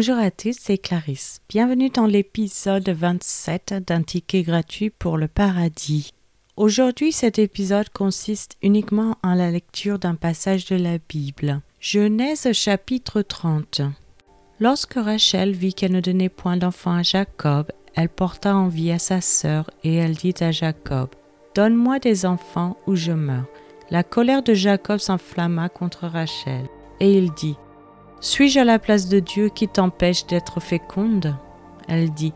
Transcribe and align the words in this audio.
Bonjour 0.00 0.18
à 0.18 0.30
tous, 0.30 0.56
c'est 0.56 0.78
Clarisse. 0.78 1.40
Bienvenue 1.48 1.90
dans 1.90 2.06
l'épisode 2.06 2.88
27 2.88 3.82
d'un 3.84 4.04
ticket 4.04 4.42
gratuit 4.42 4.90
pour 4.90 5.18
le 5.18 5.26
paradis. 5.26 6.12
Aujourd'hui, 6.56 7.10
cet 7.10 7.40
épisode 7.40 7.88
consiste 7.88 8.56
uniquement 8.62 9.16
en 9.24 9.34
la 9.34 9.50
lecture 9.50 9.98
d'un 9.98 10.14
passage 10.14 10.66
de 10.66 10.76
la 10.76 10.98
Bible. 11.08 11.62
Genèse 11.80 12.52
chapitre 12.52 13.22
30. 13.22 13.80
Lorsque 14.60 14.94
Rachel 14.94 15.50
vit 15.50 15.74
qu'elle 15.74 15.90
ne 15.90 16.00
donnait 16.00 16.28
point 16.28 16.56
d'enfant 16.56 16.92
à 16.92 17.02
Jacob, 17.02 17.66
elle 17.96 18.08
porta 18.08 18.54
envie 18.54 18.92
à 18.92 19.00
sa 19.00 19.20
sœur 19.20 19.68
et 19.82 19.96
elle 19.96 20.14
dit 20.14 20.36
à 20.38 20.52
Jacob 20.52 21.08
Donne-moi 21.56 21.98
des 21.98 22.24
enfants 22.24 22.76
ou 22.86 22.94
je 22.94 23.10
meurs. 23.10 23.46
La 23.90 24.04
colère 24.04 24.44
de 24.44 24.54
Jacob 24.54 25.00
s'enflamma 25.00 25.68
contre 25.68 26.06
Rachel 26.06 26.68
et 27.00 27.18
il 27.18 27.32
dit 27.32 27.56
Suis-je 28.20 28.58
à 28.58 28.64
la 28.64 28.80
place 28.80 29.08
de 29.08 29.20
Dieu 29.20 29.48
qui 29.48 29.68
t'empêche 29.68 30.26
d'être 30.26 30.58
féconde? 30.58 31.36
Elle 31.86 32.10
dit 32.10 32.32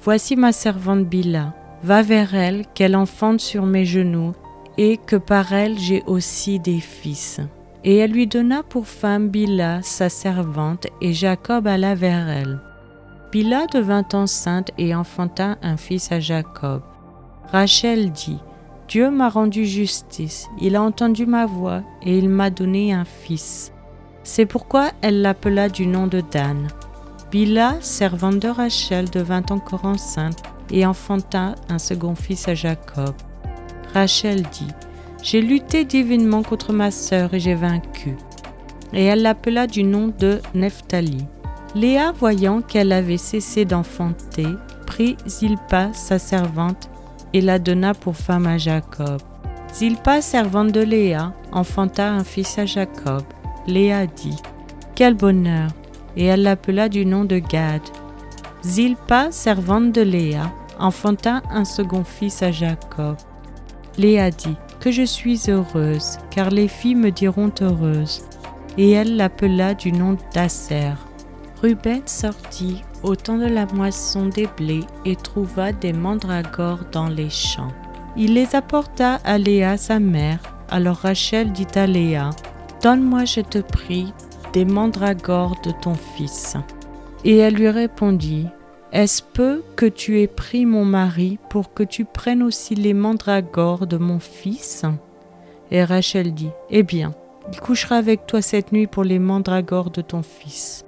Voici 0.00 0.36
ma 0.36 0.52
servante 0.52 1.06
Bila 1.06 1.54
Va 1.82 2.02
vers 2.02 2.34
elle, 2.34 2.64
qu'elle 2.72 2.94
enfante 2.94 3.40
sur 3.40 3.66
mes 3.66 3.84
genoux, 3.84 4.32
et 4.78 4.96
que 4.96 5.16
par 5.16 5.52
elle 5.52 5.76
j'ai 5.78 6.02
aussi 6.06 6.60
des 6.60 6.78
fils. 6.78 7.40
Et 7.82 7.96
elle 7.96 8.12
lui 8.12 8.28
donna 8.28 8.62
pour 8.62 8.86
femme 8.86 9.28
Bila, 9.28 9.82
sa 9.82 10.08
servante, 10.08 10.86
et 11.00 11.12
Jacob 11.12 11.66
alla 11.66 11.96
vers 11.96 12.28
elle. 12.28 12.60
Bila 13.32 13.66
devint 13.66 14.06
enceinte 14.12 14.70
et 14.78 14.94
enfanta 14.94 15.58
un 15.62 15.76
fils 15.76 16.12
à 16.12 16.20
Jacob. 16.20 16.82
Rachel 17.50 18.12
dit, 18.12 18.38
Dieu 18.86 19.10
m'a 19.10 19.28
rendu 19.28 19.66
justice, 19.66 20.48
il 20.60 20.76
a 20.76 20.82
entendu 20.82 21.26
ma 21.26 21.44
voix, 21.44 21.82
et 22.02 22.16
il 22.16 22.28
m'a 22.28 22.50
donné 22.50 22.92
un 22.92 23.04
fils. 23.04 23.73
C'est 24.24 24.46
pourquoi 24.46 24.90
elle 25.02 25.20
l'appela 25.20 25.68
du 25.68 25.86
nom 25.86 26.06
de 26.06 26.22
Dan. 26.32 26.68
Bila, 27.30 27.76
servante 27.80 28.38
de 28.38 28.48
Rachel, 28.48 29.10
devint 29.10 29.44
encore 29.50 29.84
enceinte, 29.84 30.42
et 30.70 30.86
enfanta 30.86 31.54
un 31.68 31.78
second 31.78 32.14
fils 32.14 32.48
à 32.48 32.54
Jacob. 32.54 33.14
Rachel 33.92 34.42
dit, 34.42 34.72
J'ai 35.22 35.42
lutté 35.42 35.84
divinement 35.84 36.42
contre 36.42 36.72
ma 36.72 36.90
sœur 36.90 37.34
et 37.34 37.40
j'ai 37.40 37.54
vaincu. 37.54 38.16
Et 38.94 39.04
elle 39.04 39.22
l'appela 39.22 39.66
du 39.66 39.84
nom 39.84 40.12
de 40.18 40.40
Nephtali. 40.54 41.26
Léa, 41.74 42.12
voyant 42.12 42.62
qu'elle 42.62 42.92
avait 42.92 43.18
cessé 43.18 43.66
d'enfanter, 43.66 44.46
prit 44.86 45.16
Zilpa, 45.26 45.92
sa 45.92 46.18
servante, 46.18 46.88
et 47.34 47.40
la 47.40 47.58
donna 47.58 47.92
pour 47.92 48.16
femme 48.16 48.46
à 48.46 48.56
Jacob. 48.56 49.20
Zilpa, 49.74 50.22
servante 50.22 50.72
de 50.72 50.80
Léa, 50.80 51.34
enfanta 51.52 52.10
un 52.10 52.24
fils 52.24 52.58
à 52.58 52.64
Jacob. 52.64 53.24
Léa 53.66 54.06
dit, 54.06 54.36
Quel 54.94 55.14
bonheur 55.14 55.70
Et 56.16 56.26
elle 56.26 56.42
l'appela 56.42 56.88
du 56.88 57.06
nom 57.06 57.24
de 57.24 57.38
Gad. 57.38 57.80
Zilpa, 58.62 59.30
servante 59.30 59.92
de 59.92 60.02
Léa, 60.02 60.52
enfanta 60.78 61.42
un 61.50 61.64
second 61.64 62.04
fils 62.04 62.42
à 62.42 62.50
Jacob. 62.50 63.16
Léa 63.96 64.30
dit, 64.30 64.56
Que 64.80 64.90
je 64.90 65.02
suis 65.02 65.40
heureuse, 65.48 66.18
car 66.30 66.50
les 66.50 66.68
filles 66.68 66.94
me 66.94 67.10
diront 67.10 67.52
heureuse. 67.60 68.22
Et 68.76 68.90
elle 68.90 69.16
l'appela 69.16 69.72
du 69.74 69.92
nom 69.92 70.16
d'Asser. 70.34 70.92
Ruben 71.62 72.02
sortit 72.04 72.82
au 73.02 73.16
temps 73.16 73.38
de 73.38 73.46
la 73.46 73.64
moisson 73.66 74.26
des 74.26 74.48
blés 74.58 74.84
et 75.06 75.16
trouva 75.16 75.72
des 75.72 75.92
mandragores 75.92 76.84
dans 76.92 77.08
les 77.08 77.30
champs. 77.30 77.72
Il 78.16 78.34
les 78.34 78.54
apporta 78.54 79.20
à 79.24 79.38
Léa 79.38 79.76
sa 79.76 79.98
mère. 79.98 80.40
Alors 80.70 80.96
Rachel 80.96 81.52
dit 81.52 81.66
à 81.74 81.86
Léa, 81.86 82.30
Donne-moi, 82.84 83.24
je 83.24 83.40
te 83.40 83.56
prie, 83.60 84.12
des 84.52 84.66
mandragores 84.66 85.56
de 85.64 85.70
ton 85.70 85.94
fils. 85.94 86.54
Et 87.24 87.38
elle 87.38 87.54
lui 87.54 87.70
répondit, 87.70 88.46
Est-ce 88.92 89.22
peu 89.22 89.62
que 89.74 89.86
tu 89.86 90.20
aies 90.20 90.26
pris 90.26 90.66
mon 90.66 90.84
mari 90.84 91.38
pour 91.48 91.72
que 91.72 91.82
tu 91.82 92.04
prennes 92.04 92.42
aussi 92.42 92.74
les 92.74 92.92
mandragores 92.92 93.86
de 93.86 93.96
mon 93.96 94.18
fils? 94.18 94.84
Et 95.70 95.82
Rachel 95.82 96.34
dit, 96.34 96.50
Eh 96.68 96.82
bien, 96.82 97.14
il 97.50 97.58
couchera 97.58 97.96
avec 97.96 98.26
toi 98.26 98.42
cette 98.42 98.70
nuit 98.70 98.86
pour 98.86 99.04
les 99.04 99.18
mandragores 99.18 99.88
de 99.88 100.02
ton 100.02 100.22
fils. 100.22 100.84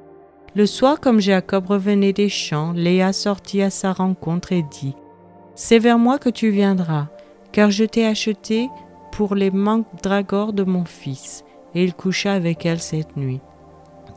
Le 0.55 0.67
soir, 0.67 1.01
comme 1.01 1.21
Jacob 1.21 1.65
revenait 1.67 2.13
des 2.13 2.29
champs, 2.29 2.73
Léa 2.73 3.15
sortit 3.15 3.63
à 3.63 3.71
sa 3.71 3.95
rencontre 3.95 4.53
et 4.53 4.67
dit, 4.71 4.95
C'est 5.55 5.79
vers 5.79 5.99
moi 5.99 6.19
que 6.19 6.29
tu 6.29 6.51
viendras, 6.51 7.07
car 7.53 7.71
je 7.71 7.85
t'ai 7.85 8.05
acheté 8.05 8.69
pour 9.13 9.35
les 9.35 9.51
mandragores 9.51 10.53
de 10.53 10.63
mon 10.63 10.85
fils. 10.85 11.46
Et 11.77 11.85
il 11.85 11.95
coucha 11.95 12.33
avec 12.33 12.65
elle 12.65 12.81
cette 12.81 13.19
nuit. 13.19 13.41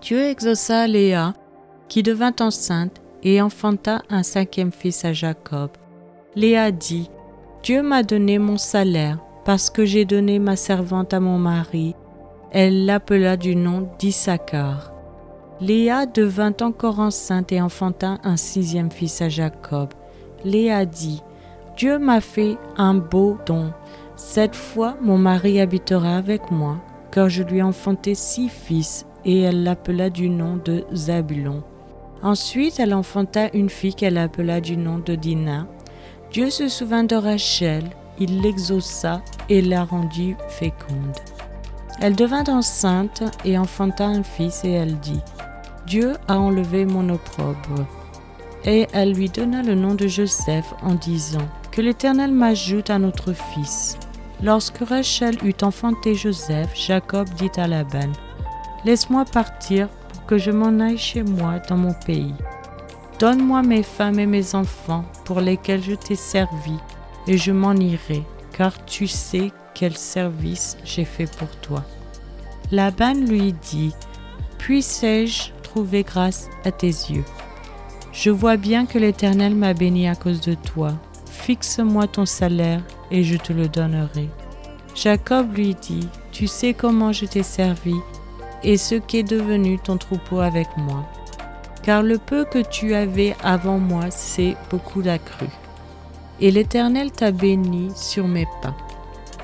Dieu 0.01 0.23
exauça 0.23 0.87
Léa, 0.87 1.33
qui 1.89 2.03
devint 2.03 2.33
enceinte, 2.39 3.01
et 3.21 3.41
enfanta 3.41 4.01
un 4.09 4.23
cinquième 4.23 4.71
fils 4.71 5.03
à 5.03 5.11
Jacob. 5.11 5.71
Léa 6.35 6.71
dit, 6.71 7.11
Dieu 7.61 7.81
m'a 7.81 8.01
donné 8.01 8.39
mon 8.39 8.57
salaire, 8.57 9.19
parce 9.43 9.69
que 9.69 9.83
j'ai 9.83 10.05
donné 10.05 10.39
ma 10.39 10.55
servante 10.55 11.13
à 11.13 11.19
mon 11.19 11.37
mari. 11.37 11.95
Elle 12.51 12.85
l'appela 12.85 13.35
du 13.35 13.57
nom 13.57 13.89
d'Issachar. 13.99 14.93
Léa 15.59 16.05
devint 16.05 16.55
encore 16.61 17.01
enceinte 17.01 17.51
et 17.51 17.61
enfanta 17.61 18.19
un 18.23 18.37
sixième 18.37 18.89
fils 18.89 19.21
à 19.21 19.27
Jacob. 19.27 19.89
Léa 20.45 20.85
dit, 20.85 21.21
Dieu 21.75 21.99
m'a 21.99 22.21
fait 22.21 22.57
un 22.77 22.93
beau 22.93 23.37
don. 23.45 23.73
Cette 24.15 24.55
fois 24.55 24.95
mon 25.01 25.17
mari 25.17 25.59
habitera 25.59 26.15
avec 26.15 26.51
moi, 26.51 26.77
car 27.11 27.29
je 27.29 27.43
lui 27.43 27.57
ai 27.57 27.63
enfanté 27.63 28.15
six 28.15 28.49
fils, 28.49 29.05
et 29.25 29.41
elle 29.41 29.63
l'appela 29.63 30.09
du 30.09 30.29
nom 30.29 30.59
de 30.63 30.85
Zabulon. 30.93 31.63
Ensuite 32.21 32.79
elle 32.79 32.93
enfanta 32.93 33.49
une 33.53 33.69
fille 33.69 33.93
qu'elle 33.95 34.17
appela 34.17 34.61
du 34.61 34.77
nom 34.77 34.99
de 34.99 35.15
Dina. 35.15 35.67
Dieu 36.31 36.49
se 36.49 36.67
souvint 36.67 37.03
de 37.03 37.15
Rachel, 37.15 37.83
il 38.19 38.41
l'exauça 38.41 39.21
et 39.49 39.61
la 39.61 39.83
rendit 39.83 40.35
féconde. 40.47 41.17
Elle 42.01 42.15
devint 42.15 42.45
enceinte 42.47 43.23
et 43.43 43.57
enfanta 43.57 44.05
un 44.05 44.23
fils, 44.23 44.63
et 44.63 44.71
elle 44.71 44.99
dit, 44.99 45.21
Dieu 45.85 46.13
a 46.27 46.37
enlevé 46.37 46.85
mon 46.85 47.09
opprobre. 47.09 47.85
Et 48.65 48.87
elle 48.93 49.13
lui 49.13 49.29
donna 49.29 49.63
le 49.63 49.75
nom 49.75 49.95
de 49.95 50.07
Joseph 50.07 50.73
en 50.81 50.93
disant, 50.95 51.47
Que 51.71 51.81
l'Éternel 51.81 52.31
m'ajoute 52.31 52.89
à 52.89 52.99
notre 52.99 53.33
fils. 53.33 53.97
Lorsque 54.41 54.79
Rachel 54.79 55.35
eut 55.43 55.63
enfanté 55.63 56.15
Joseph, 56.15 56.71
Jacob 56.75 57.27
dit 57.35 57.51
à 57.57 57.67
Laban, 57.67 58.11
Laisse-moi 58.85 59.25
partir 59.25 59.89
pour 59.89 60.25
que 60.25 60.37
je 60.37 60.51
m'en 60.51 60.79
aille 60.79 60.97
chez 60.97 61.23
moi 61.23 61.59
dans 61.67 61.75
mon 61.75 61.93
pays. 62.05 62.33
Donne-moi 63.19 63.61
mes 63.63 63.83
femmes 63.83 64.17
et 64.17 64.25
mes 64.25 64.55
enfants 64.55 65.03
pour 65.25 65.41
lesquels 65.41 65.83
je 65.83 65.93
t'ai 65.93 66.15
servi, 66.15 66.77
et 67.27 67.37
je 67.37 67.51
m'en 67.51 67.73
irai, 67.73 68.23
car 68.53 68.85
tu 68.85 69.07
sais 69.07 69.51
quel 69.73 69.97
service 69.97 70.77
j'ai 70.85 71.03
fait 71.03 71.29
pour 71.37 71.49
toi. 71.57 71.83
Laban 72.71 73.15
lui 73.15 73.53
dit, 73.53 73.93
Puissé-je 74.57 75.51
trouver 75.63 76.03
grâce 76.03 76.49
à 76.63 76.71
tes 76.71 76.87
yeux? 76.87 77.25
Je 78.13 78.29
vois 78.29 78.57
bien 78.57 78.85
que 78.85 78.97
l'Éternel 78.97 79.53
m'a 79.53 79.73
béni 79.73 80.07
à 80.07 80.15
cause 80.15 80.39
de 80.41 80.53
toi. 80.53 80.93
Fixe-moi 81.25 82.07
ton 82.07 82.25
salaire 82.25 82.81
et 83.11 83.23
je 83.23 83.37
te 83.37 83.53
le 83.53 83.67
donnerai. 83.67 84.29
Jacob 84.95 85.55
lui 85.55 85.75
dit, 85.75 86.07
Tu 86.31 86.47
sais 86.47 86.73
comment 86.73 87.11
je 87.11 87.25
t'ai 87.25 87.43
servi 87.43 87.95
et 88.63 88.77
ce 88.77 88.95
qu'est 88.95 89.23
devenu 89.23 89.79
ton 89.79 89.97
troupeau 89.97 90.39
avec 90.39 90.67
moi. 90.77 91.05
Car 91.83 92.03
le 92.03 92.17
peu 92.17 92.43
que 92.45 92.59
tu 92.59 92.93
avais 92.93 93.35
avant 93.41 93.79
moi, 93.79 94.11
c'est 94.11 94.55
beaucoup 94.69 95.01
d'accru. 95.01 95.47
Et 96.41 96.51
l'Éternel 96.51 97.11
t'a 97.11 97.31
béni 97.31 97.91
sur 97.95 98.27
mes 98.27 98.47
pas. 98.61 98.75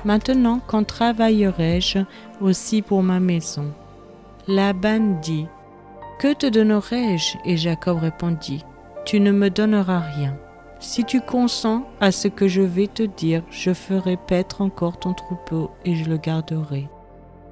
Maintenant, 0.04 0.60
quand 0.66 0.84
travaillerai-je 0.84 2.00
aussi 2.40 2.82
pour 2.82 3.02
ma 3.02 3.20
maison? 3.20 3.72
Laban 4.46 5.18
dit, 5.22 5.46
que 6.18 6.32
te 6.32 6.46
donnerai-je? 6.46 7.36
Et 7.44 7.56
Jacob 7.56 7.98
répondit, 7.98 8.64
Tu 9.04 9.20
ne 9.20 9.32
me 9.32 9.50
donneras 9.50 10.00
rien. 10.00 10.36
Si 10.78 11.04
tu 11.04 11.20
consens 11.20 11.82
à 12.00 12.12
ce 12.12 12.28
que 12.28 12.48
je 12.48 12.62
vais 12.62 12.86
te 12.86 13.02
dire, 13.02 13.42
je 13.50 13.72
ferai 13.72 14.16
paître 14.16 14.60
encore 14.60 14.98
ton 14.98 15.14
troupeau 15.14 15.70
et 15.84 15.94
je 15.94 16.08
le 16.08 16.18
garderai. 16.18 16.88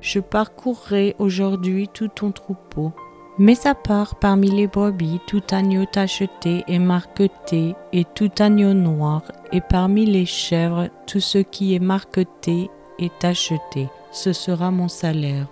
Je 0.00 0.20
parcourrai 0.20 1.16
aujourd'hui 1.18 1.88
tout 1.88 2.08
ton 2.08 2.30
troupeau. 2.30 2.92
Mets 3.38 3.66
à 3.66 3.74
part 3.74 4.16
parmi 4.16 4.50
les 4.50 4.66
brebis 4.66 5.18
tout 5.26 5.42
agneau 5.50 5.86
tacheté 5.86 6.62
et 6.68 6.78
marqueté 6.78 7.74
et 7.92 8.04
tout 8.04 8.30
agneau 8.38 8.74
noir, 8.74 9.22
et 9.50 9.60
parmi 9.60 10.06
les 10.06 10.26
chèvres 10.26 10.88
tout 11.06 11.20
ce 11.20 11.38
qui 11.38 11.74
est 11.74 11.80
marqueté 11.80 12.70
et 12.98 13.10
tacheté. 13.18 13.88
Ce 14.12 14.32
sera 14.32 14.70
mon 14.70 14.88
salaire. 14.88 15.48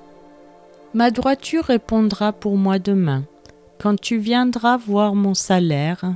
Ma 0.94 1.10
droiture 1.10 1.64
répondra 1.64 2.32
pour 2.32 2.56
moi 2.56 2.78
demain. 2.78 3.24
Quand 3.80 3.98
tu 3.98 4.18
viendras 4.18 4.76
voir 4.76 5.16
mon 5.16 5.34
salaire, 5.34 6.14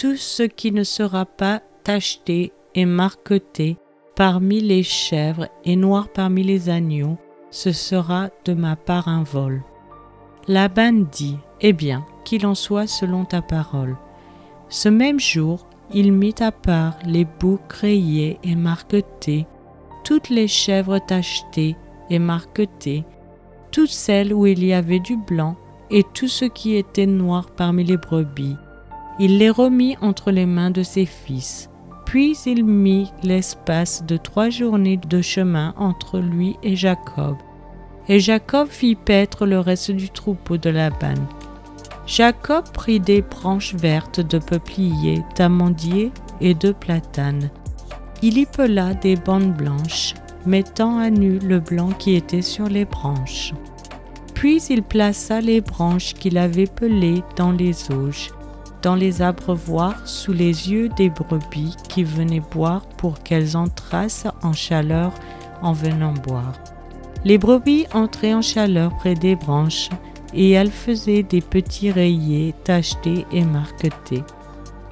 tout 0.00 0.16
ce 0.16 0.44
qui 0.44 0.72
ne 0.72 0.82
sera 0.82 1.26
pas 1.26 1.60
tacheté 1.84 2.54
et 2.74 2.86
marqueté 2.86 3.76
parmi 4.16 4.62
les 4.62 4.82
chèvres 4.82 5.46
et 5.66 5.76
noir 5.76 6.08
parmi 6.08 6.42
les 6.42 6.70
agneaux, 6.70 7.18
ce 7.50 7.70
sera 7.70 8.30
de 8.46 8.54
ma 8.54 8.76
part 8.76 9.08
un 9.08 9.24
vol. 9.24 9.62
Laban 10.48 11.04
dit, 11.12 11.36
Eh 11.60 11.74
bien, 11.74 12.06
qu'il 12.24 12.46
en 12.46 12.54
soit 12.54 12.86
selon 12.86 13.26
ta 13.26 13.42
parole. 13.42 13.98
Ce 14.70 14.88
même 14.88 15.20
jour, 15.20 15.66
il 15.92 16.14
mit 16.14 16.36
à 16.40 16.50
part 16.50 16.96
les 17.04 17.26
boucs 17.26 17.70
rayés 17.70 18.38
et 18.42 18.56
marquetés, 18.56 19.46
toutes 20.02 20.30
les 20.30 20.48
chèvres 20.48 20.98
tachetées 20.98 21.76
et 22.08 22.18
marquetées, 22.18 23.04
toutes 23.70 23.90
celles 23.90 24.32
où 24.32 24.46
il 24.46 24.64
y 24.64 24.72
avait 24.72 24.98
du 24.98 25.18
blanc, 25.18 25.56
et 25.90 26.04
tout 26.14 26.28
ce 26.28 26.46
qui 26.46 26.76
était 26.76 27.04
noir 27.04 27.50
parmi 27.50 27.84
les 27.84 27.98
brebis. 27.98 28.56
Il 29.22 29.36
les 29.36 29.50
remit 29.50 29.98
entre 30.00 30.30
les 30.30 30.46
mains 30.46 30.70
de 30.70 30.82
ses 30.82 31.04
fils. 31.04 31.68
Puis 32.06 32.38
il 32.46 32.64
mit 32.64 33.12
l'espace 33.22 34.02
de 34.06 34.16
trois 34.16 34.48
journées 34.48 34.96
de 34.96 35.20
chemin 35.20 35.74
entre 35.76 36.18
lui 36.18 36.56
et 36.62 36.74
Jacob. 36.74 37.36
Et 38.08 38.18
Jacob 38.18 38.68
fit 38.68 38.94
paître 38.94 39.44
le 39.44 39.58
reste 39.58 39.90
du 39.90 40.08
troupeau 40.08 40.56
de 40.56 40.70
Laban. 40.70 41.20
Jacob 42.06 42.64
prit 42.72 42.98
des 42.98 43.20
branches 43.20 43.74
vertes 43.74 44.20
de 44.20 44.38
peuplier, 44.38 45.22
d'amandier 45.36 46.12
et 46.40 46.54
de 46.54 46.72
platane. 46.72 47.50
Il 48.22 48.38
y 48.38 48.46
pela 48.46 48.94
des 48.94 49.16
bandes 49.16 49.52
blanches, 49.52 50.14
mettant 50.46 50.98
à 50.98 51.10
nu 51.10 51.38
le 51.40 51.60
blanc 51.60 51.90
qui 51.90 52.14
était 52.14 52.40
sur 52.40 52.70
les 52.70 52.86
branches. 52.86 53.52
Puis 54.32 54.62
il 54.70 54.82
plaça 54.82 55.42
les 55.42 55.60
branches 55.60 56.14
qu'il 56.14 56.38
avait 56.38 56.66
pelées 56.66 57.22
dans 57.36 57.52
les 57.52 57.92
auges, 57.92 58.30
dans 58.82 58.94
les 58.94 59.22
abreuvoirs 59.22 60.06
sous 60.06 60.32
les 60.32 60.70
yeux 60.70 60.88
des 60.88 61.10
brebis 61.10 61.76
qui 61.88 62.04
venaient 62.04 62.42
boire 62.52 62.82
pour 62.96 63.22
qu'elles 63.22 63.56
entrassent 63.56 64.26
en 64.42 64.52
chaleur 64.52 65.12
en 65.62 65.72
venant 65.72 66.12
boire. 66.12 66.54
Les 67.24 67.38
brebis 67.38 67.86
entraient 67.92 68.34
en 68.34 68.42
chaleur 68.42 68.96
près 68.96 69.14
des 69.14 69.36
branches, 69.36 69.90
et 70.32 70.50
elle 70.50 70.70
faisait 70.70 71.22
des 71.22 71.40
petits 71.40 71.90
rayés 71.90 72.54
tachetés 72.64 73.26
et 73.32 73.44
marquetés. 73.44 74.22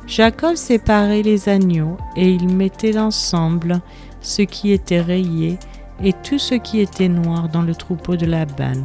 Jacob 0.06 0.56
séparait 0.56 1.22
les 1.22 1.48
agneaux 1.48 1.96
et 2.16 2.30
il 2.30 2.48
mettait 2.48 2.98
ensemble 2.98 3.80
ce 4.20 4.42
qui 4.42 4.72
était 4.72 5.00
rayé 5.00 5.58
et 6.02 6.12
tout 6.12 6.38
ce 6.38 6.54
qui 6.54 6.80
était 6.80 7.08
noir 7.08 7.48
dans 7.48 7.62
le 7.62 7.74
troupeau 7.74 8.16
de 8.16 8.26
Laban. 8.26 8.84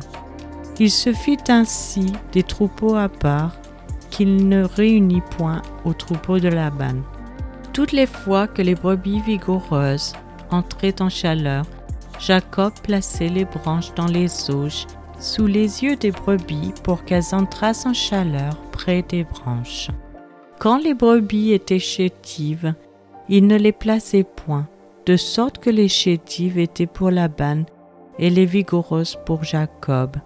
Il 0.79 0.91
se 0.91 1.13
fit 1.13 1.37
ainsi 1.47 2.11
des 2.33 2.43
troupeaux 2.43 2.95
à 2.95 3.07
part 3.07 3.55
qu'il 4.13 4.47
ne 4.47 4.63
réunit 4.63 5.23
point 5.37 5.63
au 5.85 5.93
troupeau 5.93 6.37
de 6.37 6.47
Laban. 6.47 6.97
Toutes 7.73 7.91
les 7.91 8.05
fois 8.05 8.45
que 8.45 8.61
les 8.61 8.75
brebis 8.75 9.19
vigoureuses 9.21 10.13
entraient 10.51 11.01
en 11.01 11.09
chaleur, 11.09 11.65
Jacob 12.19 12.73
plaçait 12.83 13.29
les 13.29 13.45
branches 13.45 13.91
dans 13.95 14.05
les 14.05 14.51
auges 14.51 14.85
sous 15.19 15.47
les 15.47 15.83
yeux 15.83 15.95
des 15.95 16.11
brebis 16.11 16.73
pour 16.83 17.05
qu'elles 17.05 17.33
entrassent 17.33 17.87
en 17.87 17.93
chaleur 17.93 18.55
près 18.71 19.01
des 19.01 19.23
branches. 19.23 19.89
Quand 20.59 20.77
les 20.77 20.93
brebis 20.93 21.51
étaient 21.51 21.79
chétives, 21.79 22.75
il 23.29 23.47
ne 23.47 23.57
les 23.57 23.71
plaçait 23.71 24.23
point, 24.23 24.67
de 25.07 25.17
sorte 25.17 25.57
que 25.57 25.71
les 25.71 25.87
chétives 25.87 26.59
étaient 26.59 26.85
pour 26.85 27.09
Laban 27.09 27.63
et 28.19 28.29
les 28.29 28.45
vigoureuses 28.45 29.17
pour 29.25 29.43
Jacob. 29.43 30.17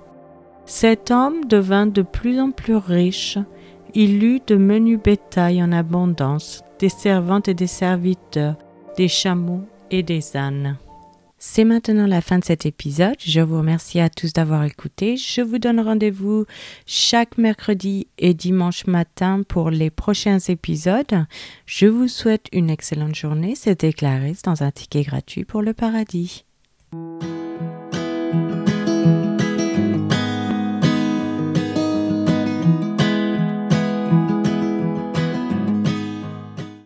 Cet 0.65 1.09
homme 1.11 1.45
devint 1.45 1.87
de 1.87 2.01
plus 2.01 2.41
en 2.41 2.51
plus 2.51 2.75
riche, 2.75 3.37
il 3.93 4.23
eut 4.23 4.41
de 4.45 4.55
menus 4.55 4.99
bétail 5.01 5.61
en 5.61 5.71
abondance, 5.71 6.63
des 6.79 6.89
servantes 6.89 7.47
et 7.47 7.53
des 7.53 7.67
serviteurs, 7.67 8.55
des 8.97 9.07
chameaux 9.07 9.63
et 9.91 10.03
des 10.03 10.35
ânes. 10.35 10.77
C'est 11.39 11.65
maintenant 11.65 12.07
la 12.07 12.21
fin 12.21 12.39
de 12.39 12.45
cet 12.45 12.65
épisode. 12.65 13.15
Je 13.19 13.41
vous 13.41 13.59
remercie 13.59 13.99
à 13.99 14.09
tous 14.09 14.33
d'avoir 14.33 14.63
écouté. 14.63 15.17
Je 15.17 15.41
vous 15.41 15.59
donne 15.59 15.79
rendez-vous 15.79 16.45
chaque 16.87 17.37
mercredi 17.37 18.07
et 18.17 18.33
dimanche 18.33 18.87
matin 18.87 19.43
pour 19.47 19.69
les 19.69 19.91
prochains 19.91 20.39
épisodes. 20.39 21.25
Je 21.67 21.85
vous 21.85 22.07
souhaite 22.07 22.47
une 22.51 22.71
excellente 22.71 23.15
journée. 23.15 23.53
C'était 23.53 23.93
Clarisse 23.93 24.41
dans 24.41 24.63
un 24.63 24.71
ticket 24.71 25.03
gratuit 25.03 25.45
pour 25.45 25.61
le 25.61 25.73
paradis. 25.73 26.46